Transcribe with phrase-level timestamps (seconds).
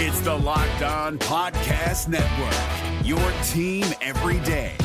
[0.00, 3.18] It's the Locked On Podcast Network, your
[3.48, 4.76] team every day.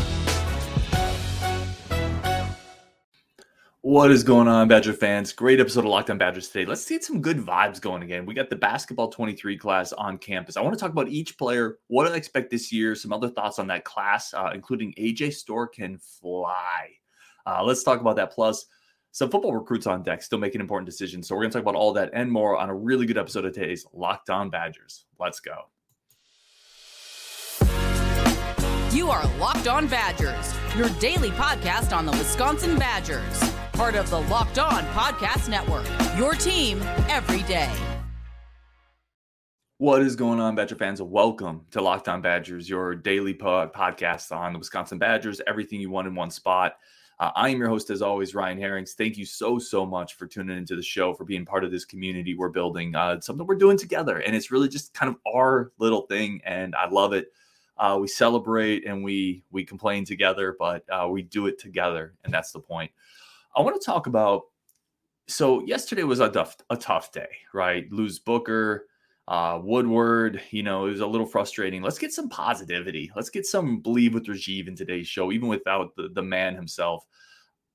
[3.81, 5.31] What is going on, Badger fans?
[5.31, 6.65] Great episode of Locked On Badgers today.
[6.65, 8.25] Let's get some good vibes going again.
[8.25, 10.57] We got the basketball 23 class on campus.
[10.57, 13.29] I want to talk about each player, what do I expect this year, some other
[13.29, 16.89] thoughts on that class, uh, including AJ Storr can fly.
[17.45, 18.31] Uh, let's talk about that.
[18.31, 18.65] Plus,
[19.13, 21.27] some football recruits on deck still making important decisions.
[21.27, 23.45] So we're going to talk about all that and more on a really good episode
[23.45, 25.05] of today's Locked On Badgers.
[25.17, 25.69] Let's go.
[28.91, 34.21] You are Locked On Badgers, your daily podcast on the Wisconsin Badgers part of the
[34.21, 35.85] Locked On Podcast Network.
[36.17, 37.71] Your team every day.
[39.79, 41.01] What is going on, Badger fans?
[41.01, 45.89] Welcome to Locked On Badgers, your daily po- podcast on the Wisconsin Badgers, everything you
[45.89, 46.77] want in one spot.
[47.19, 48.93] Uh, I am your host, as always, Ryan Herrings.
[48.93, 51.85] Thank you so, so much for tuning into the show, for being part of this
[51.85, 52.95] community we're building.
[52.95, 56.75] Uh, something we're doing together, and it's really just kind of our little thing, and
[56.75, 57.27] I love it.
[57.77, 62.33] Uh, we celebrate and we we complain together, but uh, we do it together, and
[62.33, 62.91] that's the point.
[63.55, 64.43] I want to talk about.
[65.27, 67.89] So yesterday was a tough, a tough day, right?
[67.91, 68.87] Lose Booker,
[69.27, 70.41] uh, Woodward.
[70.51, 71.81] You know, it was a little frustrating.
[71.81, 73.11] Let's get some positivity.
[73.15, 77.05] Let's get some believe with Rajiv in today's show, even without the, the man himself.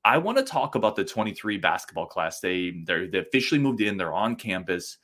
[0.05, 2.41] I want to talk about the 23 basketball class.
[2.41, 3.97] They they they officially moved in.
[3.97, 4.99] They're on campus.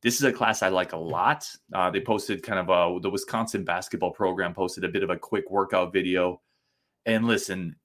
[0.00, 1.48] This is a class I like a lot.
[1.72, 5.18] Uh, they posted kind of a the Wisconsin basketball program posted a bit of a
[5.18, 6.40] quick workout video.
[7.04, 7.76] And listen,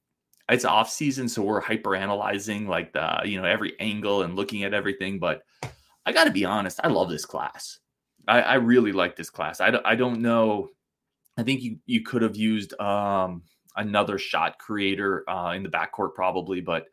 [0.48, 4.64] it's off season, so we're hyper analyzing like the you know every angle and looking
[4.64, 5.18] at everything.
[5.18, 5.42] But
[6.06, 7.78] I got to be honest, I love this class.
[8.28, 9.60] I, I really like this class.
[9.60, 10.68] I I don't know.
[11.36, 13.42] I think you you could have used um,
[13.76, 16.86] another shot creator uh, in the backcourt probably, but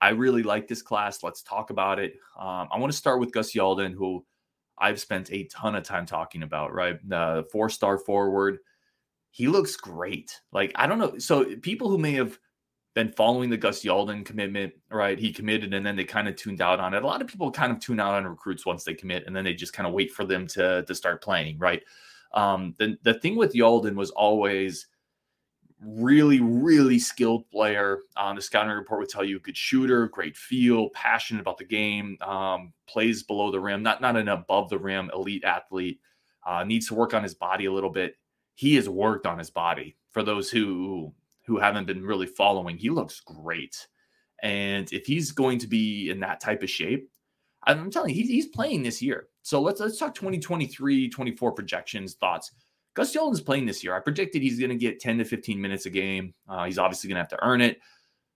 [0.00, 1.22] I really like this class.
[1.22, 2.14] Let's talk about it.
[2.38, 4.24] Um, I want to start with Gus Yalden, who
[4.78, 6.72] I've spent a ton of time talking about.
[6.72, 8.58] Right, the four star forward.
[9.30, 10.40] He looks great.
[10.52, 11.18] Like I don't know.
[11.18, 12.38] So people who may have
[12.94, 15.18] been following the Gus Yalden commitment, right?
[15.18, 17.02] He committed and then they kind of tuned out on it.
[17.02, 19.44] A lot of people kind of tune out on recruits once they commit and then
[19.44, 21.82] they just kind of wait for them to, to start playing, right?
[22.34, 24.86] Um, the, the thing with Yalden was always
[25.84, 28.00] really, really skilled player.
[28.16, 32.18] Um, the scouting report would tell you good shooter, great feel, passionate about the game,
[32.20, 36.00] um, plays below the rim, not, not an above the rim elite athlete,
[36.46, 38.16] uh, needs to work on his body a little bit.
[38.54, 41.12] He has worked on his body for those who
[41.46, 43.86] who haven't been really following, he looks great.
[44.42, 47.08] And if he's going to be in that type of shape,
[47.64, 49.28] I'm telling you, he's, playing this year.
[49.42, 52.50] So let's let's talk 2023, 24 projections, thoughts.
[52.94, 53.94] Gus Yalden's playing this year.
[53.94, 56.34] I predicted he's going to get 10 to 15 minutes a game.
[56.48, 57.80] Uh, he's obviously going to have to earn it,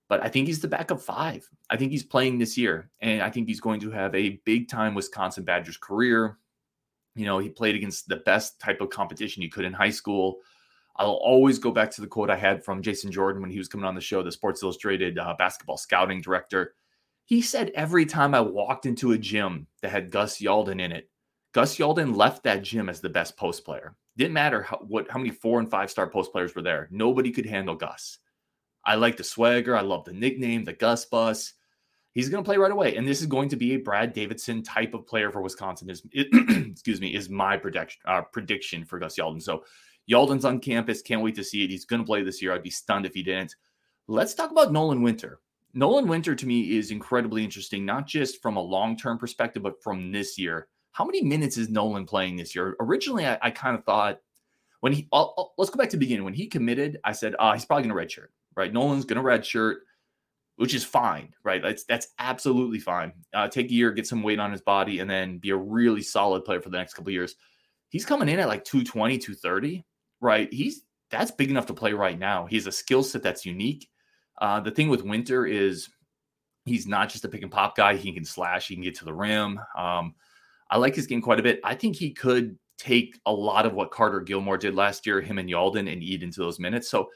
[0.09, 1.47] but I think he's the backup five.
[1.69, 4.69] I think he's playing this year, and I think he's going to have a big
[4.69, 6.37] time Wisconsin Badgers career.
[7.15, 10.37] You know, he played against the best type of competition you could in high school.
[10.97, 13.67] I'll always go back to the quote I had from Jason Jordan when he was
[13.67, 16.73] coming on the show, the Sports Illustrated uh, basketball scouting director.
[17.25, 21.09] He said every time I walked into a gym that had Gus Yalden in it,
[21.53, 23.95] Gus Yalden left that gym as the best post player.
[24.15, 26.87] Didn't matter how, what how many four and five star post players were there.
[26.89, 28.17] Nobody could handle Gus.
[28.83, 29.75] I like the swagger.
[29.75, 31.53] I love the nickname, the Gus Bus.
[32.13, 34.63] He's going to play right away, and this is going to be a Brad Davison
[34.63, 35.89] type of player for Wisconsin.
[35.89, 39.41] Is excuse me, is my prediction uh, prediction for Gus Yalden.
[39.41, 39.63] So
[40.09, 41.01] Yalden's on campus.
[41.01, 41.69] Can't wait to see it.
[41.69, 42.53] He's going to play this year.
[42.53, 43.55] I'd be stunned if he didn't.
[44.07, 45.39] Let's talk about Nolan Winter.
[45.73, 49.81] Nolan Winter to me is incredibly interesting, not just from a long term perspective, but
[49.83, 50.67] from this year.
[50.93, 52.75] How many minutes is Nolan playing this year?
[52.79, 54.19] Originally, I, I kind of thought
[54.79, 56.23] when he, I'll, I'll, let's go back to the beginning.
[56.23, 58.73] When he committed, I said, oh, he's probably going to redshirt, right?
[58.73, 59.75] Nolan's going to redshirt,
[60.55, 61.61] which is fine, right?
[61.61, 63.13] That's, that's absolutely fine.
[63.33, 66.01] Uh, take a year, get some weight on his body, and then be a really
[66.01, 67.35] solid player for the next couple years.
[67.89, 69.85] He's coming in at like 220, 230
[70.21, 70.51] right?
[70.53, 72.45] He's that's big enough to play right now.
[72.45, 73.89] He has a skill set that's unique.
[74.39, 75.89] Uh, the thing with Winter is
[76.65, 77.95] he's not just a pick and pop guy.
[77.95, 79.59] He can slash, he can get to the rim.
[79.77, 80.15] Um,
[80.69, 81.61] I like his game quite a bit.
[81.63, 85.39] I think he could take a lot of what Carter Gilmore did last year, him
[85.39, 86.89] and Yalden, and eat into those minutes.
[86.89, 87.09] So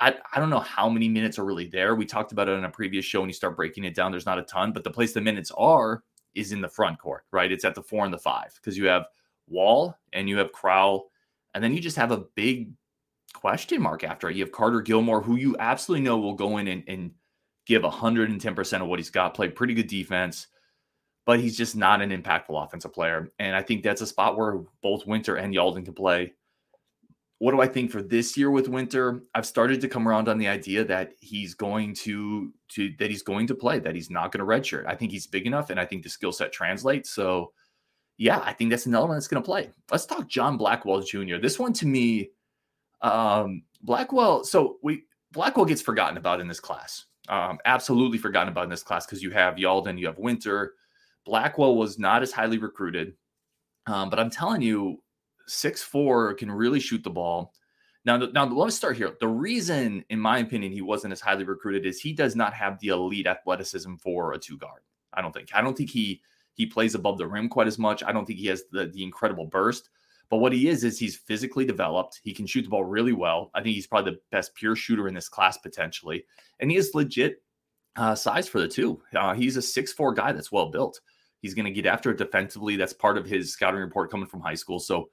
[0.00, 1.94] I, I don't know how many minutes are really there.
[1.94, 3.20] We talked about it on a previous show.
[3.20, 5.52] When you start breaking it down, there's not a ton, but the place the minutes
[5.56, 6.02] are
[6.34, 7.52] is in the front court, right?
[7.52, 9.06] It's at the four and the five because you have
[9.48, 11.10] Wahl and you have Crowl
[11.54, 12.72] and then you just have a big
[13.34, 14.36] question mark after it.
[14.36, 17.10] You have Carter Gilmore, who you absolutely know will go in and, and
[17.66, 20.48] give 110% of what he's got, play pretty good defense,
[21.26, 23.30] but he's just not an impactful offensive player.
[23.38, 26.32] And I think that's a spot where both Winter and Yalden can play.
[27.40, 29.22] What do I think for this year with Winter?
[29.34, 33.22] I've started to come around on the idea that he's going to to that he's
[33.22, 34.86] going to play, that he's not going to redshirt.
[34.86, 37.10] I think he's big enough, and I think the skill set translates.
[37.10, 37.52] So
[38.18, 39.70] yeah, I think that's another one that's going to play.
[39.90, 41.36] Let's talk John Blackwell Jr.
[41.40, 42.30] This one to me,
[43.00, 44.44] um, Blackwell.
[44.44, 47.06] So we Blackwell gets forgotten about in this class.
[47.28, 50.74] Um, absolutely forgotten about in this class because you have Yalden, you have Winter.
[51.24, 53.14] Blackwell was not as highly recruited,
[53.86, 55.00] um, but I'm telling you,
[55.46, 57.52] six four can really shoot the ball.
[58.04, 59.16] Now, now let's start here.
[59.20, 62.80] The reason, in my opinion, he wasn't as highly recruited is he does not have
[62.80, 64.80] the elite athleticism for a two guard.
[65.12, 65.50] I don't think.
[65.54, 66.22] I don't think he
[66.58, 68.02] he plays above the rim quite as much.
[68.02, 69.88] I don't think he has the the incredible burst.
[70.28, 72.20] But what he is is he's physically developed.
[72.22, 73.50] He can shoot the ball really well.
[73.54, 76.26] I think he's probably the best pure shooter in this class potentially,
[76.60, 77.42] and he is legit
[77.96, 79.00] uh, size for the two.
[79.14, 81.00] Uh, he's a six four guy that's well built.
[81.40, 82.74] He's going to get after it defensively.
[82.74, 84.80] That's part of his scouting report coming from high school.
[84.80, 85.08] So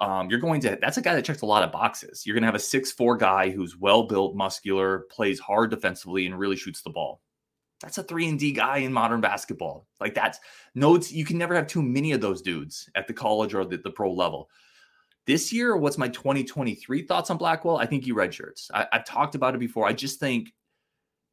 [0.00, 2.26] um, you're going to that's a guy that checks a lot of boxes.
[2.26, 6.26] You're going to have a six four guy who's well built, muscular, plays hard defensively,
[6.26, 7.20] and really shoots the ball.
[7.80, 9.86] That's a three and D guy in modern basketball.
[10.00, 10.40] Like that's
[10.74, 11.12] notes.
[11.12, 13.90] You can never have too many of those dudes at the college or the, the
[13.90, 14.50] pro level.
[15.26, 17.76] This year, what's my 2023 thoughts on Blackwell?
[17.76, 18.70] I think he redshirts.
[18.72, 19.86] I, I've talked about it before.
[19.86, 20.52] I just think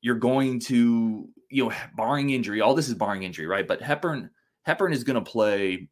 [0.02, 3.68] you're going to, you know, barring injury, all this is barring injury, right?
[3.68, 4.30] But Hepburn,
[4.64, 5.90] Hepburn is going to play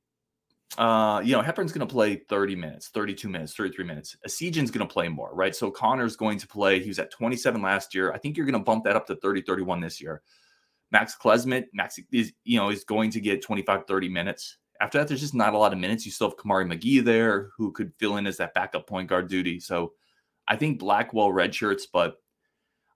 [0.77, 4.17] uh, you know, Hepburn's going to play 30 minutes, 32 minutes, 33 minutes.
[4.25, 5.55] Essegian's going to play more, right?
[5.55, 6.79] So Connor's going to play.
[6.79, 8.11] He was at 27 last year.
[8.11, 10.21] I think you're going to bump that up to 30, 31 this year.
[10.94, 14.57] Max Klesmit, Max is, you know, is going to get 25, 30 minutes.
[14.80, 16.06] After that, there's just not a lot of minutes.
[16.06, 19.28] You still have Kamari McGee there who could fill in as that backup point guard
[19.28, 19.60] duty.
[19.60, 19.94] So
[20.48, 22.18] I think Blackwell red shirts, but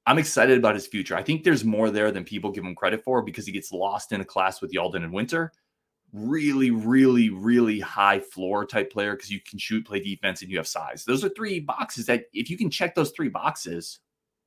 [0.06, 1.16] I'm excited about his future.
[1.16, 4.12] I think there's more there than people give him credit for because he gets lost
[4.12, 5.52] in a class with Yalden and Winter
[6.14, 10.58] really, really, really high floor type player because you can shoot, play defense, and you
[10.58, 11.04] have size.
[11.06, 14.00] Those are three boxes that if you can check those three boxes,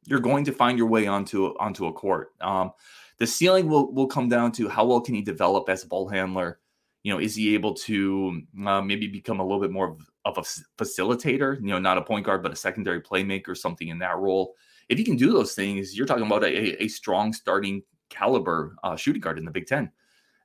[0.06, 2.30] you're going to find your way onto onto a court.
[2.40, 2.72] Um,
[3.20, 6.08] the ceiling will will come down to how well can he develop as a ball
[6.08, 6.58] handler.
[7.02, 10.82] You know, is he able to uh, maybe become a little bit more of, a
[10.82, 11.60] facilitator?
[11.60, 14.54] You know, not a point guard, but a secondary playmaker, something in that role.
[14.88, 18.96] If he can do those things, you're talking about a, a strong starting caliber uh,
[18.96, 19.90] shooting guard in the Big Ten.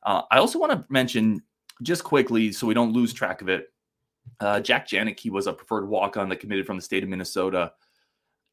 [0.03, 1.41] Uh, I also want to mention
[1.81, 3.73] just quickly, so we don't lose track of it.
[4.39, 7.73] Uh, Jack Janicki was a preferred walk on that committed from the state of Minnesota.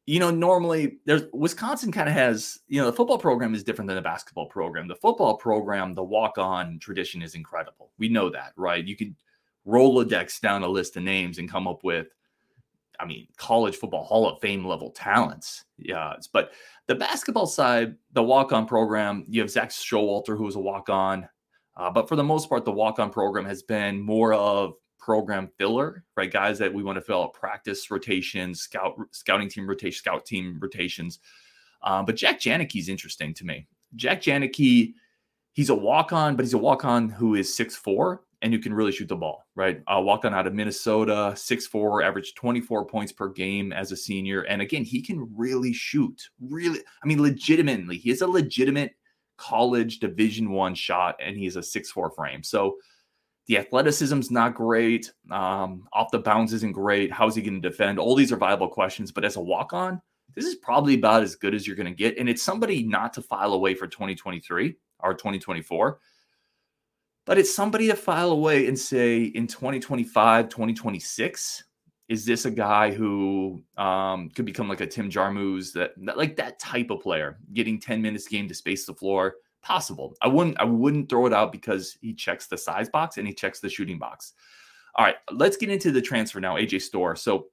[0.05, 3.87] You know, normally there's Wisconsin kind of has, you know, the football program is different
[3.87, 4.87] than the basketball program.
[4.87, 7.91] The football program, the walk on tradition is incredible.
[7.97, 8.85] We know that, right?
[8.85, 9.15] You could
[9.65, 12.07] Rolodex down a list of names and come up with,
[12.99, 15.65] I mean, college football Hall of Fame level talents.
[15.77, 16.15] Yeah.
[16.31, 16.51] But
[16.87, 20.89] the basketball side, the walk on program, you have Zak Showalter, who was a walk
[20.89, 21.27] on.
[21.75, 24.73] Uh, but for the most part, the walk on program has been more of
[25.03, 26.31] program filler, right?
[26.31, 30.57] Guys that we want to fill out practice rotations, scout scouting team rotation, scout team
[30.61, 31.19] rotations.
[31.81, 33.67] Um, but Jack Janicki is interesting to me.
[33.97, 34.93] Jack Janicki,
[35.51, 38.59] he's a walk on, but he's a walk on who is six four and who
[38.59, 39.81] can really shoot the ball, right?
[39.87, 43.97] Uh, walked on out of Minnesota, six four, averaged 24 points per game as a
[43.97, 44.43] senior.
[44.43, 46.29] And again, he can really shoot.
[46.39, 48.93] Really, I mean, legitimately, he is a legitimate
[49.35, 52.77] college division one shot and he's a six four frame so
[53.47, 57.99] the athleticism's not great um, off the bounce isn't great how's he going to defend
[57.99, 60.01] all these are viable questions but as a walk on
[60.35, 63.13] this is probably about as good as you're going to get and it's somebody not
[63.13, 65.99] to file away for 2023 or 2024
[67.25, 71.63] but it's somebody to file away and say in 2025 2026
[72.09, 76.35] is this a guy who um, could become like a Tim Jarmusz that, that like
[76.35, 79.35] that type of player getting 10 minutes game to space the floor?
[79.63, 80.15] Possible.
[80.21, 83.33] I wouldn't I wouldn't throw it out because he checks the size box and he
[83.33, 84.33] checks the shooting box.
[84.95, 87.15] All right, let's get into the transfer now, AJ Storr.
[87.15, 87.47] So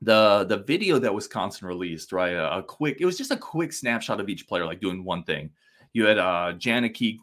[0.00, 2.32] the the video that Wisconsin released, right?
[2.32, 5.22] A, a, quick, it was just a quick snapshot of each player, like doing one
[5.22, 5.50] thing.
[5.92, 7.18] You had uh Janicki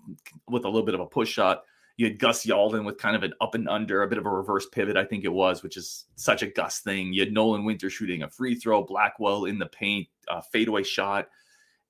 [0.48, 1.64] with a little bit of a push shot.
[1.98, 4.30] You had Gus Yalden with kind of an up and under, a bit of a
[4.30, 7.14] reverse pivot, I think it was, which is such a Gus thing.
[7.14, 11.30] You had Nolan Winter shooting a free throw, Blackwell in the paint, a fadeaway shot.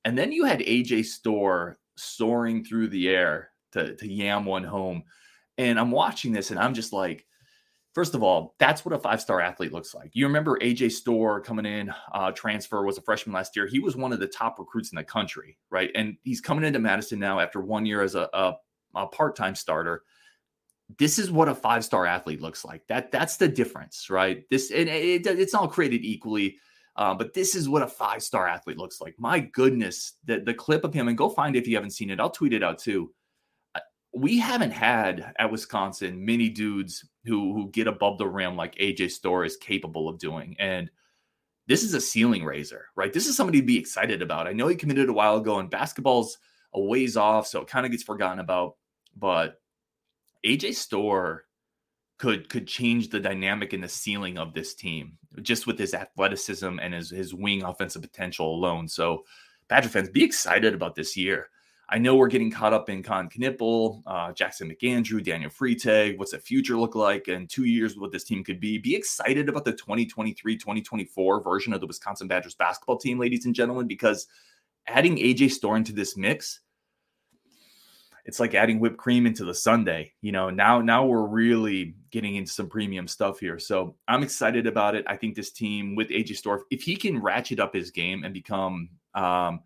[0.06, 5.04] And then you had AJ Storr soaring through the air to, to yam one home.
[5.58, 7.26] And I'm watching this and I'm just like,
[7.94, 10.12] first of all, that's what a five star athlete looks like.
[10.14, 13.68] You remember AJ Storr coming in, uh, transfer, was a freshman last year.
[13.68, 15.92] He was one of the top recruits in the country, right?
[15.96, 18.56] And he's coming into Madison now after one year as a, a
[18.96, 20.04] a part-time starter
[20.98, 24.88] this is what a five-star athlete looks like that that's the difference right this and
[24.88, 26.58] it, it's all created equally
[26.96, 29.16] uh, but this is what a five-star athlete looks like.
[29.18, 32.10] My goodness the, the clip of him and go find it if you haven't seen
[32.10, 32.20] it.
[32.20, 33.12] I'll tweet it out too.
[33.74, 33.82] Uh,
[34.14, 39.12] we haven't had at wisconsin many dudes who who get above the rim like aj
[39.12, 40.56] storr is capable of doing.
[40.60, 40.90] And
[41.68, 43.12] this is a ceiling raiser right?
[43.12, 44.48] This is somebody to be excited about.
[44.48, 46.38] I know he committed a while ago and basketball's
[46.74, 48.76] a ways off so it kind of gets forgotten about.
[49.18, 49.60] But
[50.46, 51.46] AJ Storr
[52.18, 56.80] could could change the dynamic and the ceiling of this team just with his athleticism
[56.82, 58.88] and his his wing offensive potential alone.
[58.88, 59.26] So,
[59.68, 61.50] Badger fans, be excited about this year.
[61.88, 66.18] I know we're getting caught up in Kon Knueppel, uh, Jackson McAndrew, Daniel Freitag.
[66.18, 67.96] What's the future look like in two years?
[67.96, 68.80] What this team could be?
[68.80, 73.54] Be excited about the 2023 2024 version of the Wisconsin Badgers basketball team, ladies and
[73.54, 74.28] gentlemen, because
[74.88, 76.62] adding AJ Storr to this mix
[78.26, 80.12] it's like adding whipped cream into the sundae.
[80.22, 83.60] You know, now now we're really getting into some premium stuff here.
[83.60, 85.06] So I'm excited about it.
[85.08, 88.34] I think this team with AJ Storr, if he can ratchet up his game and
[88.34, 89.62] become um,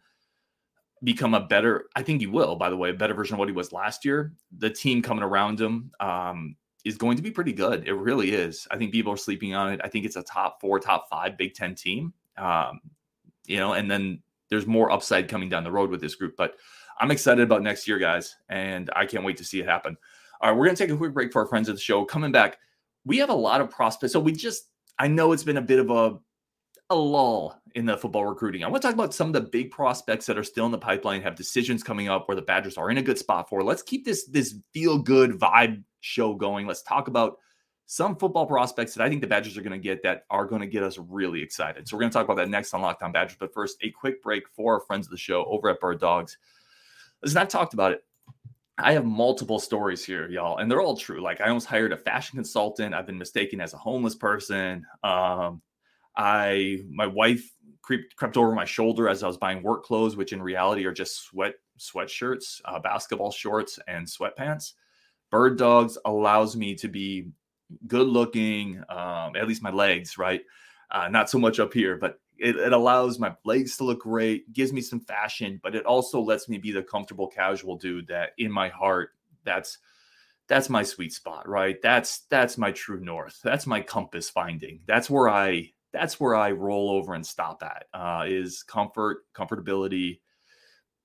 [1.03, 2.57] become a better, I think he will.
[2.57, 4.33] By the way, a better version of what he was last year.
[4.57, 7.87] The team coming around him um, is going to be pretty good.
[7.87, 8.67] It really is.
[8.69, 9.81] I think people are sleeping on it.
[9.83, 12.13] I think it's a top four, top five Big Ten team.
[12.37, 12.81] Um,
[13.45, 16.55] you know, and then there's more upside coming down the road with this group, but
[16.99, 19.97] I'm excited about next year, guys, and I can't wait to see it happen.
[20.41, 22.05] All right, we're going to take a quick break for our friends of the show.
[22.05, 22.57] Coming back,
[23.05, 24.13] we have a lot of prospects.
[24.13, 26.17] So we just, I know it's been a bit of a,
[26.89, 28.63] a lull in the football recruiting.
[28.63, 30.77] I want to talk about some of the big prospects that are still in the
[30.77, 33.63] pipeline, have decisions coming up where the Badgers are in a good spot for.
[33.63, 36.67] Let's keep this this feel good vibe show going.
[36.67, 37.37] Let's talk about
[37.85, 40.61] some football prospects that I think the Badgers are going to get that are going
[40.61, 41.87] to get us really excited.
[41.87, 43.37] So we're going to talk about that next on Locked On Badgers.
[43.39, 46.37] But first, a quick break for our friends of the show over at Birddogs.
[47.21, 48.03] Listen, I've talked about it.
[48.77, 51.21] I have multiple stories here, y'all, and they're all true.
[51.21, 52.95] Like I almost hired a fashion consultant.
[52.95, 54.85] I've been mistaken as a homeless person.
[55.03, 55.61] Um,
[56.15, 60.31] I my wife creeped crept over my shoulder as I was buying work clothes, which
[60.31, 64.73] in reality are just sweat sweatshirts, uh, basketball shorts, and sweatpants.
[65.31, 67.27] Birddogs allows me to be
[67.87, 70.41] good looking, um, at least my legs, right?
[70.91, 74.51] Uh, not so much up here, but it, it, allows my legs to look great,
[74.53, 78.31] gives me some fashion, but it also lets me be the comfortable casual dude that
[78.37, 79.11] in my heart,
[79.43, 79.77] that's
[80.47, 81.81] that's my sweet spot, right?
[81.81, 83.39] That's that's my true north.
[83.43, 84.81] That's my compass finding.
[84.87, 87.85] That's where I that's where I roll over and stop at.
[87.93, 90.19] Uh, is comfort, comfortability,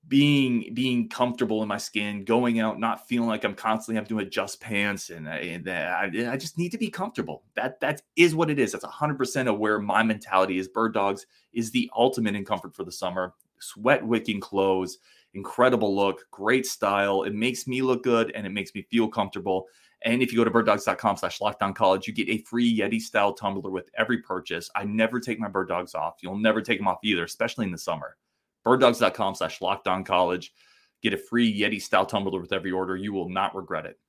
[0.07, 4.19] being being comfortable in my skin, going out, not feeling like I'm constantly having to
[4.19, 7.43] adjust pants, and, and I, I just need to be comfortable.
[7.55, 8.71] That that is what it is.
[8.71, 10.69] That's 100 percent of where my mentality is.
[10.69, 13.33] Birddogs is the ultimate in comfort for the summer.
[13.59, 14.99] Sweat wicking clothes,
[15.33, 17.23] incredible look, great style.
[17.23, 19.67] It makes me look good and it makes me feel comfortable.
[20.03, 23.01] And if you go to birddogs.com slash locked on college, you get a free Yeti
[23.01, 24.69] style tumbler with every purchase.
[24.75, 26.17] I never take my bird dogs off.
[26.21, 28.17] You'll never take them off either, especially in the summer
[28.65, 30.51] birddogs.com slash locked on college.
[31.01, 32.95] Get a free Yeti style tumbler with every order.
[32.95, 33.99] You will not regret it.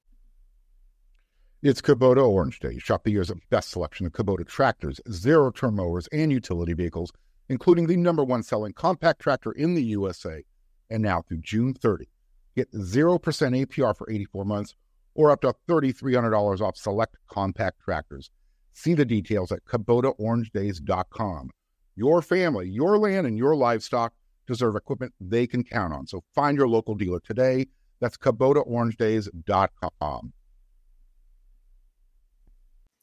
[1.63, 2.79] It's Kubota Orange Day.
[2.79, 7.13] Shop the year's best selection of Kubota tractors, zero turn mowers, and utility vehicles,
[7.49, 10.45] including the number one selling compact tractor in the USA.
[10.91, 12.09] And now through June 30,
[12.55, 14.75] get 0% APR for 84 months
[15.15, 18.31] or up to $3,300 off select compact tractors.
[18.73, 21.51] See the details at KubotaOrangeDays.com.
[21.97, 24.13] Your family, your land, and your livestock
[24.47, 26.07] deserve equipment they can count on.
[26.07, 27.67] So find your local dealer today.
[28.01, 30.33] That's KubotaOrangeDays.com.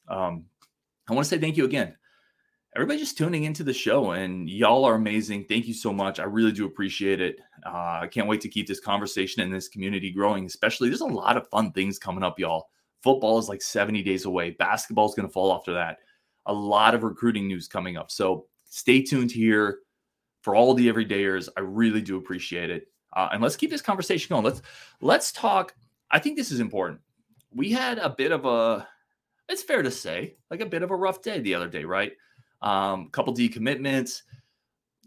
[0.06, 0.44] Um,
[1.08, 1.96] I want to say thank you again.
[2.76, 5.44] Everybody just tuning into the show, and y'all are amazing.
[5.44, 6.18] Thank you so much.
[6.18, 7.36] I really do appreciate it.
[7.64, 10.88] Uh, I can't wait to keep this conversation and this community growing, especially.
[10.88, 12.66] There's a lot of fun things coming up, y'all.
[13.02, 15.98] Football is like 70 days away, basketball is going to fall after that.
[16.46, 18.10] A lot of recruiting news coming up.
[18.10, 19.78] So stay tuned here
[20.44, 21.48] for all the everydayers.
[21.56, 22.88] I really do appreciate it.
[23.14, 24.44] Uh, and let's keep this conversation going.
[24.44, 24.60] Let's
[25.00, 25.74] let's talk.
[26.10, 27.00] I think this is important.
[27.50, 28.86] We had a bit of a,
[29.48, 32.12] it's fair to say, like a bit of a rough day the other day, right?
[32.60, 34.22] Um, couple decommitments.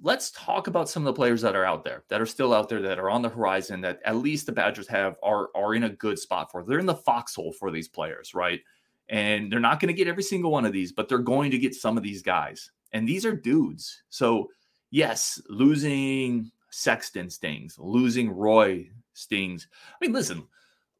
[0.02, 2.68] Let's talk about some of the players that are out there, that are still out
[2.68, 5.84] there, that are on the horizon, that at least the Badgers have are are in
[5.84, 6.64] a good spot for.
[6.64, 8.62] They're in the foxhole for these players, right?
[9.10, 11.60] And they're not going to get every single one of these, but they're going to
[11.60, 12.72] get some of these guys.
[12.92, 14.04] And these are dudes.
[14.10, 14.50] So
[14.92, 19.68] yes, losing Sexton stings, losing Roy stings.
[19.90, 20.48] I mean, listen,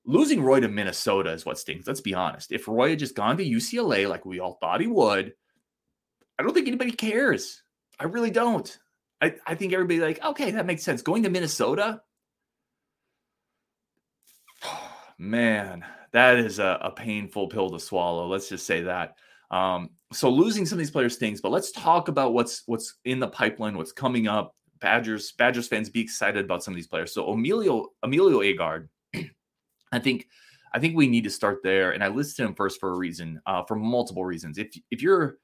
[0.06, 1.88] losing Roy to Minnesota is what stings.
[1.88, 2.52] Let's be honest.
[2.52, 5.34] If Roy had just gone to UCLA like we all thought he would,
[6.40, 7.64] I don't think anybody cares.
[8.00, 8.78] I really don't.
[9.22, 11.02] I, I think everybody like, okay, that makes sense.
[11.02, 12.02] Going to Minnesota,
[15.18, 18.28] man, that is a, a painful pill to swallow.
[18.28, 19.16] Let's just say that.
[19.50, 23.20] Um, so losing some of these players stings, but let's talk about what's what's in
[23.20, 24.56] the pipeline, what's coming up.
[24.80, 27.14] Badgers Badgers fans be excited about some of these players.
[27.14, 28.88] So Emilio Emilio Agard,
[29.92, 30.28] I think
[30.74, 31.92] I think we need to start there.
[31.92, 34.58] And I listed him first for a reason, uh, for multiple reasons.
[34.58, 35.38] If if you're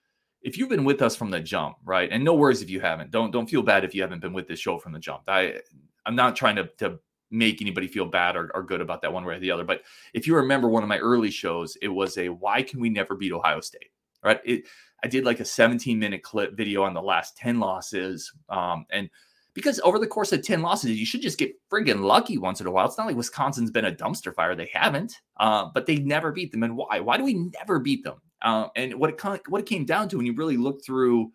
[0.44, 2.10] if you've been with us from the jump, right?
[2.12, 3.12] And no worries if you haven't.
[3.12, 5.24] Don't don't feel bad if you haven't been with this show from the jump.
[5.28, 5.60] I
[6.06, 7.00] I'm not trying to to
[7.32, 9.64] make anybody feel bad or, or good about that one way or the other.
[9.64, 9.82] But
[10.14, 13.16] if you remember one of my early shows, it was a why can we never
[13.16, 13.90] beat Ohio State?
[14.24, 14.40] Right.
[14.46, 14.64] It,
[15.04, 18.32] I did like a 17 minute clip video on the last 10 losses.
[18.50, 19.10] Um, and
[19.54, 22.68] because over the course of 10 losses, you should just get friggin' lucky once in
[22.68, 22.86] a while.
[22.86, 24.56] It's not like Wisconsin's been a dumpster fire.
[24.56, 26.64] They haven't, uh, but they never beat them.
[26.64, 27.00] And why?
[27.00, 28.20] Why do we never beat them?
[28.42, 31.32] Uh, and what it, what it came down to when you really look through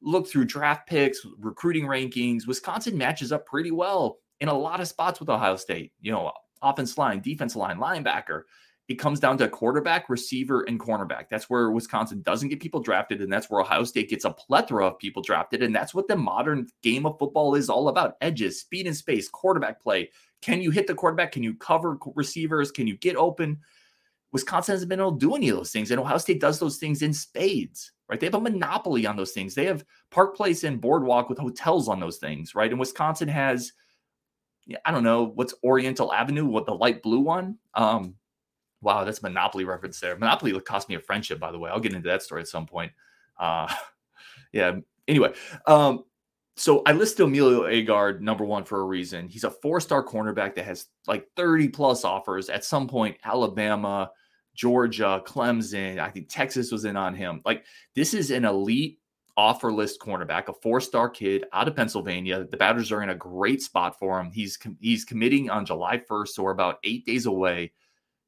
[0.00, 4.86] look through draft picks, recruiting rankings, Wisconsin matches up pretty well in a lot of
[4.86, 5.92] spots with Ohio State.
[6.00, 6.30] You know,
[6.62, 8.42] offense line, defense line, linebacker.
[8.88, 11.30] It comes down to quarterback, receiver, and cornerback.
[11.30, 14.86] That's where Wisconsin doesn't get people drafted, and that's where Ohio State gets a plethora
[14.86, 15.62] of people drafted.
[15.62, 19.28] And that's what the modern game of football is all about: edges, speed and space,
[19.28, 20.10] quarterback play.
[20.42, 21.32] Can you hit the quarterback?
[21.32, 22.70] Can you cover receivers?
[22.70, 23.58] Can you get open?
[24.32, 26.76] Wisconsin hasn't been able to do any of those things, and Ohio State does those
[26.76, 28.20] things in spades right?
[28.20, 29.54] They have a monopoly on those things.
[29.54, 32.70] They have Park Place and Boardwalk with hotels on those things, right?
[32.70, 33.72] And Wisconsin has,
[34.84, 37.58] I don't know, what's Oriental Avenue, what the light blue one?
[37.74, 38.14] Um,
[38.84, 40.16] wow, that's Monopoly reference there.
[40.16, 41.70] Monopoly cost me a friendship, by the way.
[41.70, 42.92] I'll get into that story at some point.
[43.38, 43.72] Uh,
[44.52, 44.76] yeah.
[45.08, 45.32] Anyway,
[45.66, 46.04] um,
[46.56, 49.28] so I listed Emilio Agard number one for a reason.
[49.28, 52.48] He's a four-star cornerback that has like 30 plus offers.
[52.48, 54.10] At some point, Alabama,
[54.54, 55.98] Georgia, Clemson.
[55.98, 57.40] I think Texas was in on him.
[57.44, 57.64] Like
[57.96, 59.00] this is an elite
[59.36, 62.46] offer list cornerback, a four-star kid out of Pennsylvania.
[62.48, 64.30] The Badgers are in a great spot for him.
[64.30, 67.72] He's he's committing on July 1st, so we're about eight days away.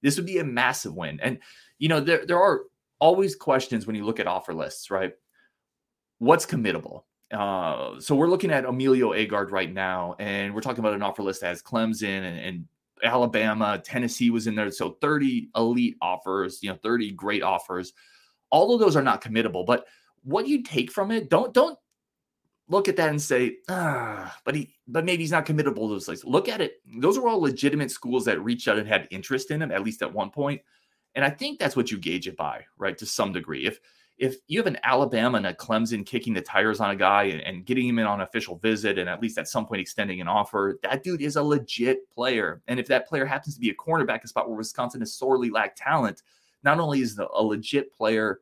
[0.03, 1.19] This would be a massive win.
[1.21, 1.39] And
[1.79, 2.63] you know, there there are
[2.99, 5.13] always questions when you look at offer lists, right?
[6.19, 7.03] What's committable?
[7.33, 11.23] Uh, so we're looking at Emilio Agard right now, and we're talking about an offer
[11.23, 12.65] list that has Clemson and, and
[13.03, 14.71] Alabama, Tennessee was in there.
[14.71, 17.93] So 30 elite offers, you know, 30 great offers.
[18.51, 19.87] All of those are not committable, but
[20.23, 21.79] what you take from it, don't don't
[22.69, 26.05] look at that and say, ah, but he but maybe he's not committable to those
[26.05, 26.25] places.
[26.25, 26.81] Look at it.
[26.99, 30.03] Those are all legitimate schools that reached out and had interest in him, at least
[30.03, 30.61] at one point.
[31.15, 32.97] And I think that's what you gauge it by, right?
[32.99, 33.67] To some degree.
[33.67, 33.81] If
[34.19, 37.43] if you have an Alabama and a Clemson kicking the tires on a guy and,
[37.43, 40.29] and, getting him in on official visit and at least at some point extending an
[40.29, 42.63] offer, that dude is a legit player.
[42.67, 45.51] And if that player happens to be a cornerback, a spot where Wisconsin has sorely
[45.51, 46.23] lacked talent,
[46.63, 48.41] not only is a legit player,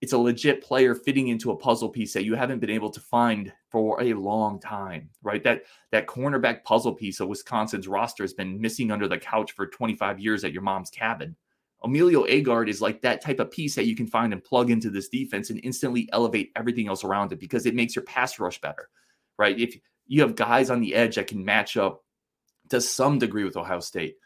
[0.00, 3.00] it's a legit player fitting into a puzzle piece that you haven't been able to
[3.00, 5.42] find for a long time, right?
[5.42, 9.66] That that cornerback puzzle piece of Wisconsin's roster has been missing under the couch for
[9.66, 11.34] 25 years at your mom's cabin.
[11.82, 14.90] Emilio Agard is like that type of piece that you can find and plug into
[14.90, 18.60] this defense and instantly elevate everything else around it because it makes your pass rush
[18.60, 18.88] better,
[19.38, 19.58] right?
[19.58, 22.02] If you have guys on the edge that can match up
[22.70, 24.16] to some degree with Ohio State,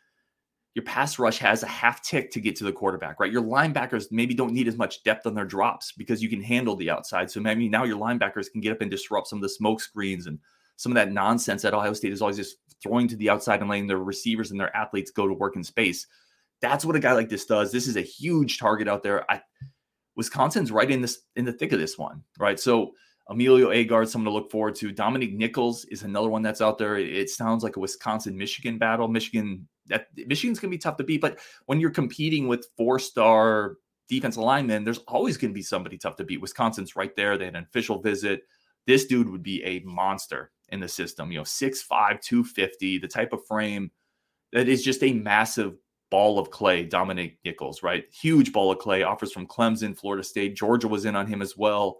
[0.75, 3.33] your pass rush has a half tick to get to the quarterback, right?
[3.33, 6.77] Your linebackers maybe don't need as much depth on their drops because you can handle
[6.77, 7.31] the outside.
[7.31, 10.27] So maybe now your linebackers can get up and disrupt some of the smoke screens
[10.27, 10.39] and
[10.77, 13.69] some of that nonsense that Ohio State is always just throwing to the outside and
[13.69, 16.07] letting their receivers and their athletes go to work in space.
[16.63, 17.73] That's what a guy like this does.
[17.73, 19.31] This is a huge target out there.
[19.31, 19.43] I,
[20.15, 22.61] Wisconsin's right in this in the thick of this one, right?
[22.61, 22.93] So
[23.29, 24.91] Emilio Agard, someone to look forward to.
[24.91, 26.97] Dominique Nichols is another one that's out there.
[26.97, 29.07] It, sounds like a Wisconsin Michigan battle.
[29.07, 33.77] Michigan that Michigan's gonna be tough to beat, but when you're competing with four star
[34.09, 36.41] defensive linemen, there's always gonna be somebody tough to beat.
[36.41, 37.37] Wisconsin's right there.
[37.37, 38.43] They had an official visit.
[38.87, 41.31] This dude would be a monster in the system.
[41.31, 43.91] You know, 6'5, 250, the type of frame
[44.53, 45.77] that is just a massive
[46.11, 48.05] ball of clay, Dominic Nichols, right?
[48.13, 50.57] Huge ball of clay, offers from Clemson, Florida State.
[50.57, 51.99] Georgia was in on him as well.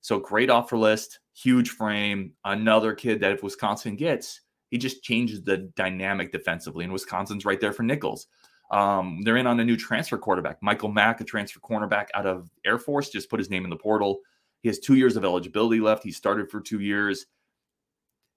[0.00, 2.32] So great offer list, huge frame.
[2.44, 4.40] Another kid that if Wisconsin gets,
[4.70, 6.84] he just changes the dynamic defensively.
[6.84, 8.26] And Wisconsin's right there for Nichols.
[8.70, 12.48] Um, they're in on a new transfer quarterback, Michael Mack, a transfer cornerback out of
[12.64, 14.20] Air Force, just put his name in the portal.
[14.62, 16.04] He has two years of eligibility left.
[16.04, 17.26] He started for two years.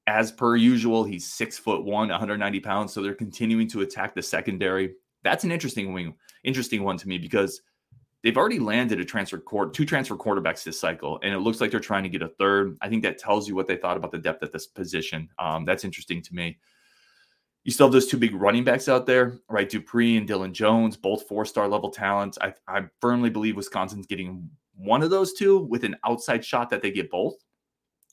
[0.08, 2.93] As per usual, he's six foot one, 190 pounds.
[2.93, 4.93] So they're continuing to attack the secondary
[5.24, 7.62] that's an interesting wing, interesting one to me because
[8.23, 11.71] they've already landed a transfer court, two transfer quarterbacks this cycle, and it looks like
[11.71, 12.77] they're trying to get a third.
[12.81, 15.29] I think that tells you what they thought about the depth at this position.
[15.38, 16.57] Um, that's interesting to me.
[17.63, 19.69] You still have those two big running backs out there, right?
[19.69, 22.38] Dupree and Dylan Jones, both four star level talents.
[22.41, 26.81] I, I firmly believe Wisconsin's getting one of those two with an outside shot that
[26.81, 27.36] they get both.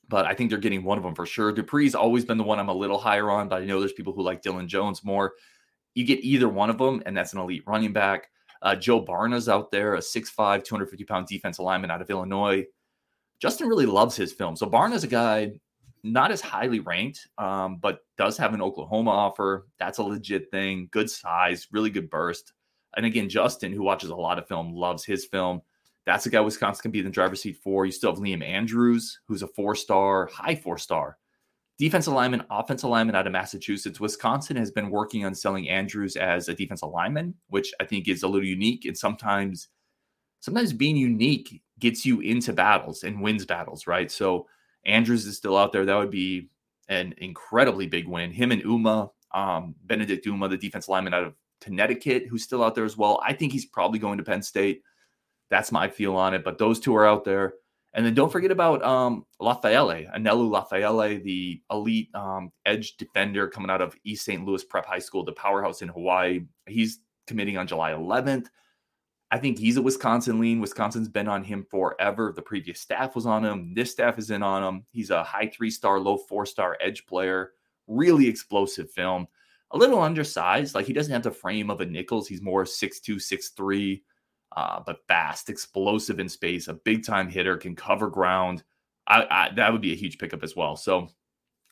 [0.09, 1.53] But I think they're getting one of them for sure.
[1.53, 4.13] Dupree's always been the one I'm a little higher on, but I know there's people
[4.13, 5.35] who like Dylan Jones more
[5.95, 8.31] you get either one of them, and that's an elite running back.
[8.63, 12.65] Uh, Joe Barna's out there, a 6'5, 250 pound defense lineman out of Illinois.
[13.41, 14.57] Justin really loves his film.
[14.57, 15.53] So Barna's a guy
[16.03, 19.67] not as highly ranked, um, but does have an Oklahoma offer.
[19.79, 20.89] That's a legit thing.
[20.91, 22.53] Good size, really good burst.
[22.97, 25.63] And again, Justin, who watches a lot of film, loves his film.
[26.07, 27.87] That's a guy Wisconsin can be in the driver's seat for.
[27.87, 31.19] You still have Liam Andrews, who's a four star, high four star
[31.81, 33.99] defensive lineman, offensive lineman out of Massachusetts.
[33.99, 38.23] Wisconsin has been working on selling Andrews as a defensive lineman, which I think is
[38.23, 38.85] a little unique.
[38.85, 39.69] And sometimes,
[40.41, 44.11] sometimes being unique gets you into battles and wins battles, right?
[44.11, 44.47] So
[44.85, 45.87] Andrews is still out there.
[45.87, 46.51] That would be
[46.89, 48.31] an incredibly big win.
[48.31, 52.75] Him and Umeh, um, Benedict Umeh, the defense lineman out of Connecticut, who's still out
[52.75, 53.23] there as well.
[53.25, 54.83] I think he's probably going to Penn State.
[55.49, 56.45] That's my feel on it.
[56.45, 57.55] But those two are out there.
[57.93, 63.71] And then don't forget about um, Lafayette, Anelu Lafayette, the elite um, edge defender coming
[63.71, 64.45] out of East St.
[64.45, 66.43] Louis Prep High School, the powerhouse in Hawaii.
[66.67, 68.47] He's committing on July 11th.
[69.33, 70.61] I think he's a Wisconsin lean.
[70.61, 72.33] Wisconsin's been on him forever.
[72.35, 73.75] The previous staff was on him.
[73.75, 74.85] This staff is in on him.
[74.91, 77.53] He's a high three star, low four star edge player.
[77.87, 79.29] Really explosive film.
[79.71, 80.75] A little undersized.
[80.75, 82.27] Like he doesn't have the frame of a Nichols.
[82.27, 84.03] He's more 6'2, 6'3,
[84.57, 88.63] uh, but fast, explosive in space, a big time hitter, can cover ground.
[89.07, 90.77] I, I, that would be a huge pickup as well.
[90.77, 91.09] So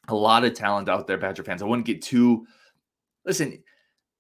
[0.09, 1.63] a lot of talent out there, Badger fans.
[1.63, 2.47] I wouldn't get too.
[3.25, 3.63] Listen,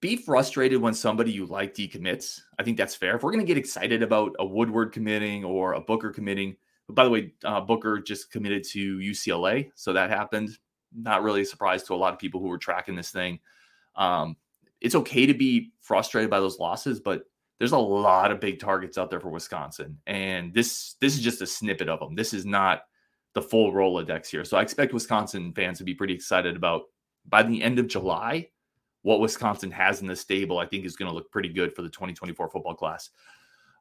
[0.00, 2.40] be frustrated when somebody you like decommits.
[2.58, 3.16] I think that's fair.
[3.16, 6.94] If we're going to get excited about a Woodward committing or a Booker committing, but
[6.94, 10.50] by the way, uh, Booker just committed to UCLA, so that happened.
[10.94, 13.40] Not really a surprise to a lot of people who were tracking this thing.
[13.96, 14.36] Um,
[14.80, 17.24] it's okay to be frustrated by those losses, but
[17.58, 21.42] there's a lot of big targets out there for Wisconsin, and this this is just
[21.42, 22.14] a snippet of them.
[22.14, 22.82] This is not
[23.34, 24.44] the full Rolodex here.
[24.44, 26.82] So I expect Wisconsin fans to be pretty excited about
[27.26, 28.48] by the end of July
[29.02, 31.82] what Wisconsin has in the stable, I think is going to look pretty good for
[31.82, 33.10] the 2024 football class.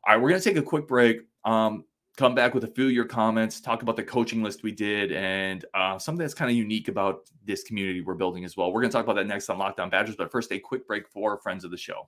[0.06, 1.22] All right, we're going to take a quick break.
[1.44, 1.86] Um,
[2.18, 5.12] come back with a few of your comments, talk about the coaching list we did,
[5.12, 8.72] and uh, something that's kind of unique about this community we're building as well.
[8.72, 10.88] We're going to talk about that next on Locked On Badgers, but first, a quick
[10.88, 12.08] break for friends of the show.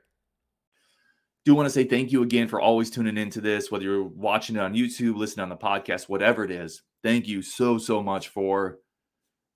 [1.45, 4.55] do want to say thank you again for always tuning into this, whether you're watching
[4.55, 6.83] it on YouTube, listening on the podcast, whatever it is.
[7.03, 8.79] Thank you so, so much for,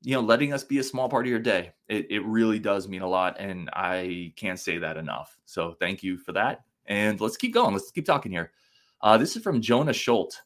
[0.02, 1.74] you know, letting us be a small part of your day.
[1.88, 3.39] It, it really does mean a lot.
[3.39, 5.38] And I can't say that enough.
[5.45, 6.63] So thank you for that.
[6.88, 7.74] And let's keep going.
[7.74, 8.52] Let's keep talking here.
[9.02, 10.41] Uh, this is from Jonah Schultz.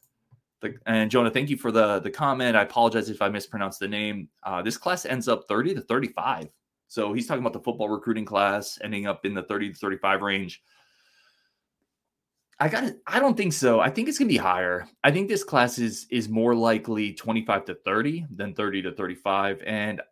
[0.60, 2.54] The, and Jonah, thank you for the the comment.
[2.54, 4.28] I apologize if I mispronounced the name.
[4.42, 6.48] Uh, this class ends up 30 to 35.
[6.88, 10.22] So he's talking about the football recruiting class ending up in the 30 to 35
[10.22, 10.62] range.
[12.60, 13.00] I got it.
[13.06, 13.80] I don't think so.
[13.80, 14.86] I think it's gonna be higher.
[15.02, 19.62] I think this class is is more likely 25 to 30 than 30 to 35.
[19.64, 20.02] And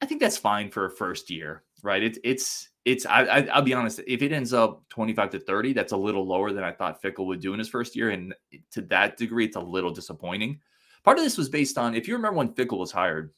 [0.00, 2.02] I think that's fine for a first year, right?
[2.02, 5.72] It's it's it's I, I will be honest, if it ends up 25 to 30,
[5.72, 8.10] that's a little lower than I thought Fickell would do in his first year.
[8.10, 8.34] And
[8.70, 10.60] to that degree, it's a little disappointing.
[11.02, 13.32] Part of this was based on if you remember when Fickell was hired,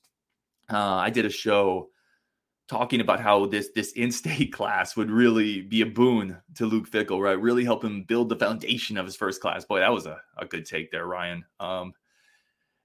[0.70, 1.88] uh, I did a show
[2.68, 7.22] talking about how this this in-state class would really be a boon to Luke Fickell,
[7.22, 7.40] right?
[7.40, 9.64] Really help him build the foundation of his first class.
[9.64, 11.44] Boy, that was a, a good take there, Ryan.
[11.60, 11.92] Um,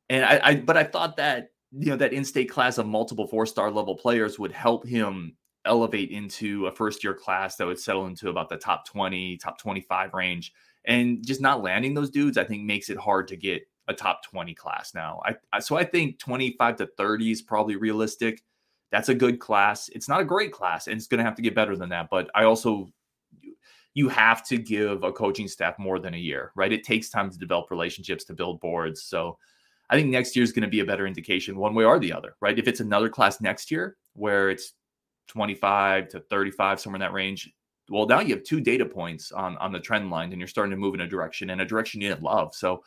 [0.09, 3.71] and I, I but I thought that you know that in-state class of multiple four-star
[3.71, 8.49] level players would help him elevate into a first-year class that would settle into about
[8.49, 10.53] the top 20, top 25 range.
[10.85, 14.23] And just not landing those dudes, I think makes it hard to get a top
[14.23, 15.21] 20 class now.
[15.23, 18.41] I, I so I think 25 to 30 is probably realistic
[18.91, 19.89] that's a good class.
[19.89, 22.09] It's not a great class, and it's going to have to get better than that.
[22.09, 22.91] But I also,
[23.93, 26.71] you have to give a coaching staff more than a year, right?
[26.71, 29.03] It takes time to develop relationships, to build boards.
[29.03, 29.37] So
[29.89, 32.13] I think next year is going to be a better indication, one way or the
[32.13, 32.57] other, right?
[32.57, 34.73] If it's another class next year where it's
[35.27, 37.51] 25 to 35, somewhere in that range,
[37.89, 40.71] well, now you have two data points on on the trend line, and you're starting
[40.71, 42.55] to move in a direction and a direction you didn't love.
[42.55, 42.83] So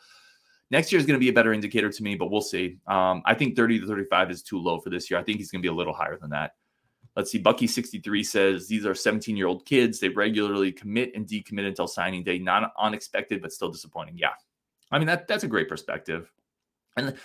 [0.71, 2.77] Next year is going to be a better indicator to me, but we'll see.
[2.87, 5.19] Um, I think 30 to 35 is too low for this year.
[5.19, 6.53] I think he's going to be a little higher than that.
[7.15, 7.41] Let's see.
[7.41, 9.99] Bucky63 says these are 17 year old kids.
[9.99, 12.39] They regularly commit and decommit until signing day.
[12.39, 14.17] Not unexpected, but still disappointing.
[14.17, 14.33] Yeah.
[14.91, 16.31] I mean, that that's a great perspective.
[16.97, 17.15] And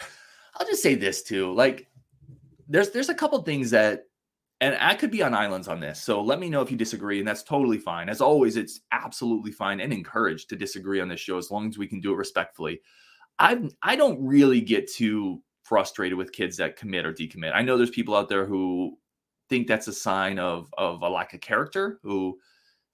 [0.56, 1.52] I'll just say this too.
[1.54, 1.88] Like
[2.68, 4.04] there's there's a couple things that
[4.60, 6.00] and I could be on islands on this.
[6.02, 8.08] So let me know if you disagree, and that's totally fine.
[8.08, 11.78] As always, it's absolutely fine and encouraged to disagree on this show as long as
[11.78, 12.80] we can do it respectfully.
[13.40, 17.52] I I don't really get too frustrated with kids that commit or decommit.
[17.54, 18.98] I know there's people out there who
[19.48, 22.38] think that's a sign of of a lack of character, who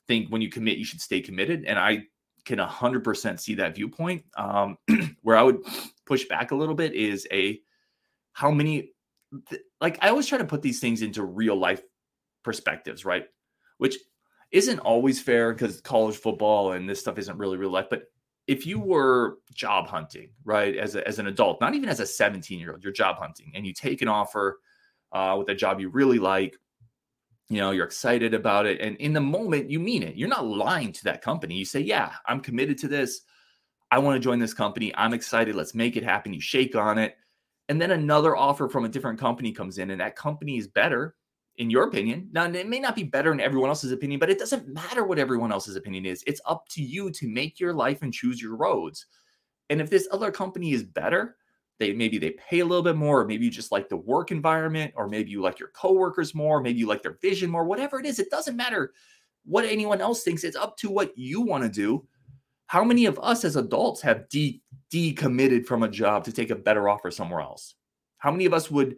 [0.09, 2.04] think when you commit you should stay committed, and I
[2.44, 4.24] can 100% see that viewpoint.
[4.37, 4.78] Um,
[5.22, 5.59] where I would
[6.06, 7.61] push back a little bit is a
[8.32, 8.92] how many
[9.80, 11.82] like I always try to put these things into real life
[12.44, 13.26] perspectives, right?
[13.78, 13.96] Which
[14.52, 17.87] isn't always fair because college football and this stuff isn't really real life.
[17.90, 18.04] But
[18.46, 22.06] if you were job hunting, right, as, a, as an adult, not even as a
[22.06, 24.61] 17 year old, you're job hunting and you take an offer
[25.12, 26.56] uh, with a job you really like,
[27.48, 28.80] you know, you're excited about it.
[28.80, 30.16] And in the moment, you mean it.
[30.16, 31.54] You're not lying to that company.
[31.54, 33.20] You say, Yeah, I'm committed to this.
[33.90, 34.92] I want to join this company.
[34.96, 35.54] I'm excited.
[35.54, 36.35] Let's make it happen.
[36.35, 37.16] You shake on it
[37.68, 41.14] and then another offer from a different company comes in and that company is better
[41.58, 44.38] in your opinion now it may not be better in everyone else's opinion but it
[44.38, 46.22] doesn't matter what everyone else's opinion is.
[46.26, 49.06] It's up to you to make your life and choose your roads.
[49.70, 51.36] And if this other company is better
[51.78, 54.30] they maybe they pay a little bit more or maybe you just like the work
[54.30, 57.98] environment or maybe you like your coworkers more maybe you like their vision more whatever
[58.00, 58.92] it is it doesn't matter
[59.46, 60.44] what anyone else thinks.
[60.44, 62.06] It's up to what you want to do.
[62.66, 64.60] How many of us as adults have de-
[64.92, 67.74] decommitted from a job to take a better offer somewhere else?
[68.18, 68.96] How many of us would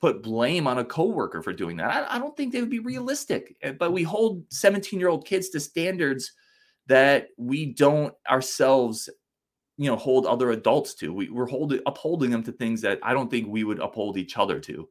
[0.00, 2.08] put blame on a coworker for doing that?
[2.10, 3.56] I, I don't think they would be realistic.
[3.62, 6.32] Eh, but we hold 17 year old kids to standards
[6.86, 9.08] that we don't ourselves
[9.78, 13.12] you know hold other adults to we, we're holding upholding them to things that i
[13.12, 14.88] don't think we would uphold each other to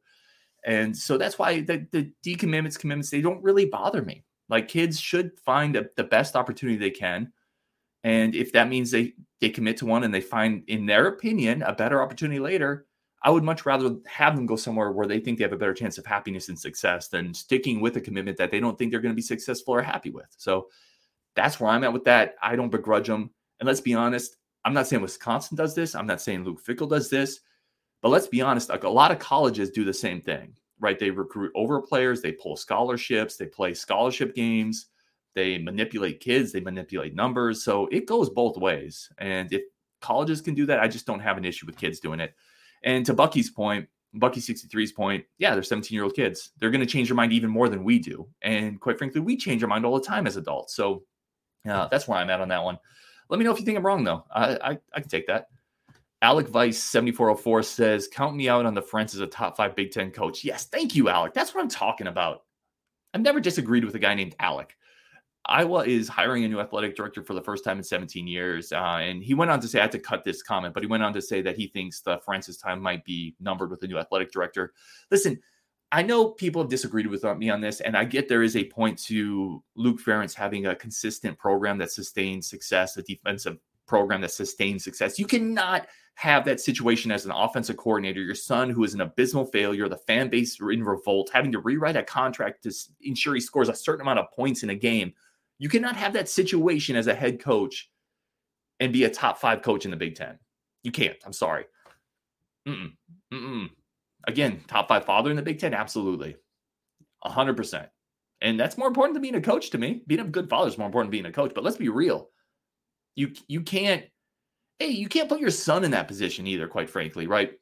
[0.63, 4.99] and so that's why the, the decommitments commitments they don't really bother me like kids
[4.99, 7.31] should find a, the best opportunity they can
[8.05, 11.61] and if that means they they commit to one and they find, in their opinion,
[11.63, 12.85] a better opportunity later,
[13.25, 15.73] I would much rather have them go somewhere where they think they have a better
[15.73, 19.01] chance of happiness and success than sticking with a commitment that they don't think they're
[19.01, 20.27] going to be successful or happy with.
[20.37, 20.67] So
[21.35, 22.35] that's where I'm at with that.
[22.41, 23.31] I don't begrudge them.
[23.59, 25.95] And let's be honest, I'm not saying Wisconsin does this.
[25.95, 27.41] I'm not saying Luke Fickell does this.
[28.01, 30.97] But let's be honest, like a lot of colleges do the same thing, right?
[30.97, 34.87] They recruit over players, they pull scholarships, they play scholarship games
[35.35, 37.63] they manipulate kids, they manipulate numbers.
[37.63, 39.09] So it goes both ways.
[39.19, 39.63] And if
[40.01, 42.33] colleges can do that, I just don't have an issue with kids doing it.
[42.85, 46.51] And to Bucky's point, Bucky 63's point, yeah, they're 17 year old kids.
[46.59, 48.27] They're going to change their mind even more than we do.
[48.41, 50.75] And quite frankly, we change our mind all the time as adults.
[50.75, 51.03] So
[51.69, 52.79] uh, that's where I'm at on that one.
[53.29, 54.23] Let me know if you think I'm wrong, though.
[54.31, 55.47] I, I, I can take that.
[56.21, 59.91] Alec Vice 7404 says, Count me out on the Ferentz as a top five Big
[59.91, 60.43] Ten coach.
[60.43, 61.33] Yes, thank you, Alec.
[61.33, 62.43] That's what I'm talking about.
[63.13, 64.75] I've never disagreed with a guy named Alec.
[65.47, 68.71] Iowa is hiring a new athletic director for the first time in 17 years.
[68.71, 70.87] Uh, and he went on to say, I had to cut this comment, but he
[70.87, 73.87] went on to say that he thinks the Francis time might be numbered with a
[73.87, 74.73] new athletic director.
[75.11, 75.39] Listen,
[75.91, 78.65] I know people have disagreed with me on this, and I get there is a
[78.65, 84.31] point to Luke Ferentz having a consistent program that sustains success, a defensive program that
[84.31, 85.19] sustains success.
[85.19, 89.45] You cannot have that situation as an offensive coordinator, your son who is an abysmal
[89.45, 93.69] failure, the fan base in revolt, having to rewrite a contract to ensure he scores
[93.69, 95.13] a certain amount of points in a game
[95.59, 97.89] you cannot have that situation as a head coach
[98.79, 100.37] and be a top five coach in the Big Ten.
[100.83, 101.17] You can't.
[101.25, 101.65] I'm sorry.
[102.67, 102.93] Mm-mm.
[103.33, 103.69] Mm-mm.
[104.27, 105.73] Again, top five father in the Big Ten?
[105.73, 106.35] Absolutely.
[107.25, 107.87] 100%.
[108.41, 110.03] And that's more important than being a coach to me.
[110.07, 111.53] Being a good father is more important than being a coach.
[111.55, 112.29] But let's be real.
[113.15, 114.03] You you can't,
[114.79, 117.53] hey, you can't put your son in that position either, quite frankly, right?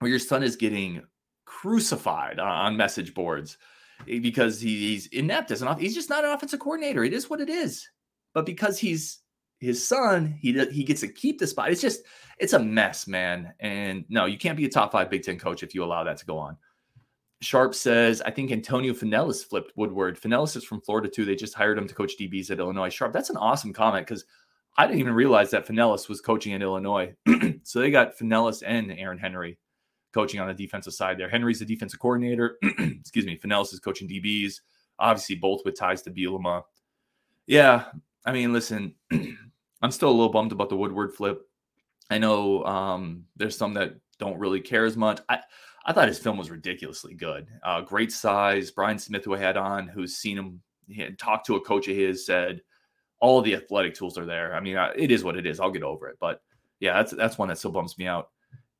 [0.00, 1.02] Where your son is getting
[1.46, 3.56] crucified on message boards
[4.06, 5.80] Because he's inept as an off.
[5.80, 7.04] He's just not an offensive coordinator.
[7.04, 7.88] It is what it is.
[8.34, 9.20] But because he's
[9.58, 11.70] his son, he he gets to keep the spot.
[11.70, 12.02] It's just
[12.38, 13.52] it's a mess, man.
[13.60, 16.16] And no, you can't be a top five Big Ten coach if you allow that
[16.18, 16.56] to go on.
[17.42, 20.18] Sharp says, I think Antonio Fenelus flipped Woodward.
[20.18, 21.24] Fenelus is from Florida too.
[21.24, 22.90] They just hired him to coach DBs at Illinois.
[22.90, 24.24] Sharp, that's an awesome comment because
[24.76, 27.14] I didn't even realize that Fenelus was coaching at Illinois.
[27.62, 29.58] so they got Fenelus and Aaron Henry
[30.12, 31.28] coaching on the defensive side there.
[31.28, 32.58] Henry's the defensive coordinator.
[32.62, 33.36] Excuse me.
[33.36, 34.60] Fenelus is coaching DBs.
[34.98, 36.62] Obviously, both with ties to Bielema.
[37.46, 37.86] Yeah,
[38.24, 38.94] I mean, listen,
[39.82, 41.42] I'm still a little bummed about the Woodward flip.
[42.10, 45.20] I know um, there's some that don't really care as much.
[45.28, 45.40] I
[45.86, 47.48] I thought his film was ridiculously good.
[47.62, 48.70] Uh, great size.
[48.70, 51.88] Brian Smith, who I had on, who's seen him, he had talked to a coach
[51.88, 52.60] of his, said
[53.20, 54.54] all the athletic tools are there.
[54.54, 55.60] I mean, uh, it is what it is.
[55.60, 56.16] I'll get over it.
[56.20, 56.42] But
[56.80, 58.30] yeah, that's that's one that still bums me out.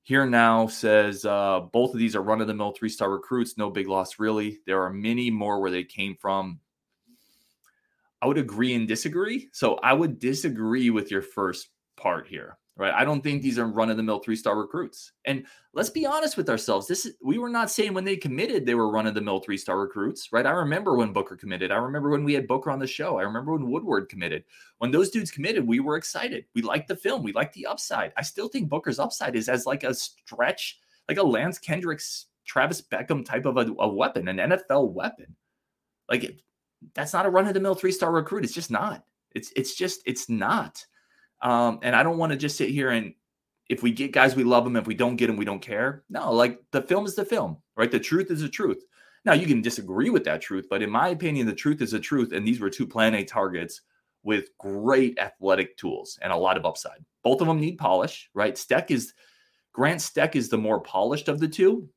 [0.03, 3.57] Here now says uh, both of these are run of the mill three star recruits.
[3.57, 4.61] No big loss, really.
[4.67, 6.59] There are many more where they came from.
[8.23, 9.49] I would agree and disagree.
[9.53, 12.95] So I would disagree with your first part here, right?
[12.95, 15.13] I don't think these are run of the mill three star recruits.
[15.27, 16.89] And let's be honest with ourselves.
[16.89, 19.41] This is, we were not saying when they committed they were run of the mill
[19.41, 20.47] three star recruits, right?
[20.47, 21.71] I remember when Booker committed.
[21.71, 23.19] I remember when we had Booker on the show.
[23.19, 24.45] I remember when Woodward committed.
[24.79, 26.47] When those dudes committed, we were excited.
[26.55, 27.23] We liked the film.
[27.23, 28.15] We liked the upside.
[28.17, 32.81] I still think Booker's upside is as like a stretch, like a Lance Kendricks, Travis
[32.81, 35.37] Beckum type of a, a weapon, an NFL weapon.
[36.09, 36.41] Like
[36.95, 38.45] that's not a run of the mill three star recruit.
[38.45, 39.05] It's just not.
[39.33, 40.87] It's it's just it's not.
[41.43, 43.15] Um, and I don't want to just sit here and
[43.71, 44.75] if we get guys, we love them.
[44.75, 46.03] If we don't get them, we don't care.
[46.11, 47.91] No, like the film is the film, right?
[47.91, 48.85] The truth is the truth.
[49.25, 52.01] Now you can disagree with that truth, but in my opinion, the truth is the
[52.01, 52.33] truth.
[52.33, 53.83] And these were two Plan A targets
[54.25, 57.05] with great athletic tools and a lot of upside.
[57.23, 58.59] Both of them need polish, right?
[58.59, 59.15] Steck is
[59.73, 61.89] Grant Steck is the more polished of the two.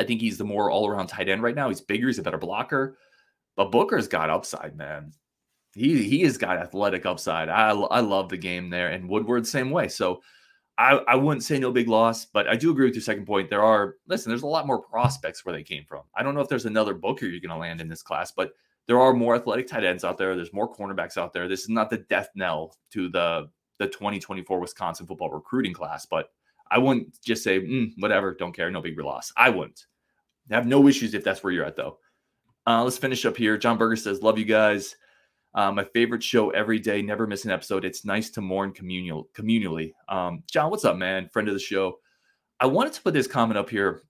[0.00, 1.68] I think he's the more all around tight end right now.
[1.68, 2.98] He's bigger, he's a better blocker.
[3.54, 5.12] But Booker's got upside, man
[5.76, 7.48] he he has got athletic upside.
[7.50, 9.88] I I love the game there, and Woodward same way.
[9.88, 10.22] So
[10.78, 13.50] I I wouldn't say no big loss, but I do agree with your second point.
[13.50, 16.02] There are listen, there's a lot more prospects where they came from.
[16.14, 18.52] I don't know if there's another Booker you're going to land in this class, but
[18.86, 20.34] there are more athletic tight ends out there.
[20.34, 21.46] There's more cornerbacks out there.
[21.46, 26.30] This is not the death knell to the the 2024 Wisconsin football recruiting class, but
[26.70, 29.30] I wouldn't just say mm, whatever, don't care, no big loss.
[29.36, 29.84] I wouldn't
[30.50, 31.98] have no issues if that's where you're at though.
[32.66, 33.58] Uh, let's finish up here.
[33.58, 34.96] John Berger says, "Love you guys."
[35.56, 37.84] Uh, my favorite show every day, never miss an episode.
[37.84, 39.94] It's nice to mourn communal communally.
[40.06, 41.30] Um, John, what's up, man?
[41.32, 41.98] Friend of the show.
[42.60, 44.02] I wanted to put this comment up here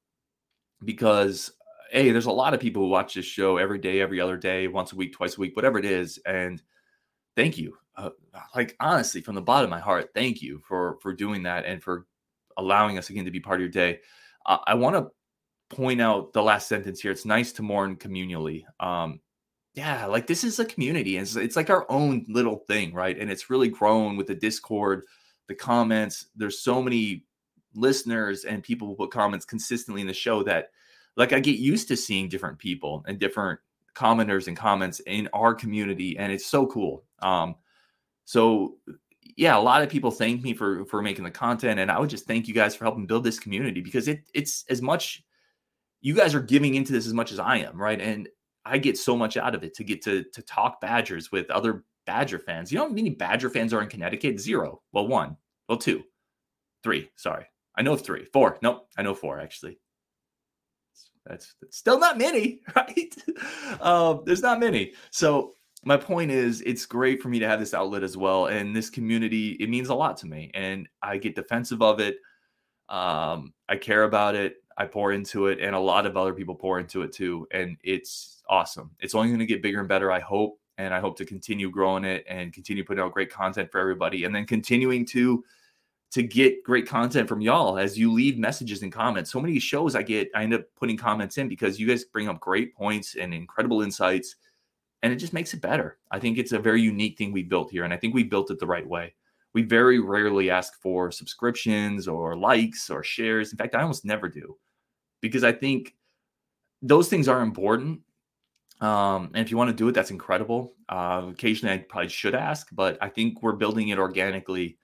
[0.84, 1.52] because
[1.92, 4.66] hey, there's a lot of people who watch this show every day, every other day,
[4.66, 6.18] once a week, twice a week, whatever it is.
[6.26, 6.60] And
[7.36, 7.76] thank you.
[7.96, 8.10] Uh,
[8.56, 11.80] like honestly, from the bottom of my heart, thank you for for doing that and
[11.80, 12.06] for
[12.56, 14.00] allowing us again to be part of your day.
[14.44, 15.10] Uh, I want to
[15.74, 17.12] point out the last sentence here.
[17.12, 18.64] It's nice to mourn communally.
[18.80, 19.20] Um,
[19.76, 21.18] yeah, like this is a community.
[21.18, 23.16] It's, it's like our own little thing, right?
[23.18, 25.02] And it's really grown with the Discord,
[25.48, 26.26] the comments.
[26.34, 27.26] There's so many
[27.74, 30.70] listeners and people who put comments consistently in the show that
[31.18, 33.60] like I get used to seeing different people and different
[33.94, 37.04] commenters and comments in our community and it's so cool.
[37.20, 37.56] Um
[38.24, 38.78] so
[39.36, 42.08] yeah, a lot of people thank me for for making the content and I would
[42.08, 45.22] just thank you guys for helping build this community because it it's as much
[46.00, 48.00] you guys are giving into this as much as I am, right?
[48.00, 48.28] And
[48.66, 51.84] I get so much out of it to get to to talk Badgers with other
[52.04, 52.70] Badger fans.
[52.70, 54.40] You know how many Badger fans are in Connecticut?
[54.40, 54.82] Zero.
[54.92, 55.36] Well, one.
[55.68, 56.02] Well, two.
[56.82, 57.10] Three.
[57.16, 57.46] Sorry.
[57.76, 58.24] I know three.
[58.32, 58.58] Four.
[58.62, 58.88] Nope.
[58.96, 59.78] I know four actually.
[61.26, 63.14] That's, that's still not many, right?
[63.80, 64.92] uh, there's not many.
[65.10, 68.46] So my point is it's great for me to have this outlet as well.
[68.46, 70.50] And this community, it means a lot to me.
[70.54, 72.18] And I get defensive of it.
[72.88, 74.56] Um, I care about it.
[74.78, 77.46] I pour into it, and a lot of other people pour into it too.
[77.50, 78.90] And it's awesome.
[79.00, 80.58] It's only going to get bigger and better, I hope.
[80.78, 84.24] And I hope to continue growing it and continue putting out great content for everybody.
[84.24, 85.42] And then continuing to
[86.12, 89.30] to get great content from y'all as you leave messages and comments.
[89.30, 92.28] So many shows I get, I end up putting comments in because you guys bring
[92.28, 94.36] up great points and incredible insights.
[95.02, 95.98] And it just makes it better.
[96.10, 97.84] I think it's a very unique thing we built here.
[97.84, 99.14] And I think we built it the right way.
[99.52, 103.52] We very rarely ask for subscriptions or likes or shares.
[103.52, 104.56] In fact, I almost never do
[105.20, 105.94] because I think
[106.82, 108.00] those things are important.
[108.80, 110.74] Um, and if you want to do it, that's incredible.
[110.88, 114.78] Uh, occasionally, I probably should ask, but I think we're building it organically,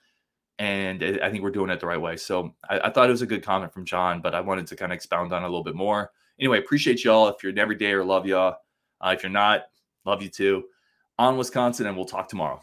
[0.59, 2.17] and I think we're doing it the right way.
[2.17, 4.77] So I, I thought it was a good comment from John, but I wanted to
[4.77, 6.11] kind of expound on a little bit more.
[6.41, 7.29] Anyway, appreciate y'all.
[7.29, 8.57] If you're an everyday or love y'all.
[9.01, 9.65] Uh, if you're not,
[10.07, 10.65] love you too.
[11.19, 12.63] On Wisconsin, and we'll talk tomorrow.